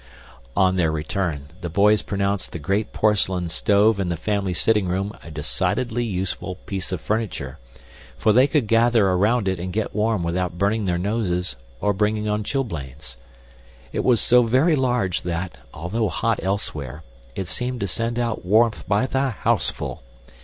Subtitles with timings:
[0.57, 5.13] On their return, the boys pronounced the great porcelain stove in the family sitting room
[5.21, 7.59] a decidedly useful piece of furniture,
[8.17, 12.27] for they could gather around it and get warm without burning their noses or bringing
[12.27, 13.17] on chilblains.
[13.93, 17.03] It was so very large that, though hot elsewhere,
[17.35, 20.01] it seemed to send out warmth by the houseful.